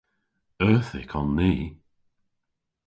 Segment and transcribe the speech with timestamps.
[0.67, 1.51] Euthyk on ni.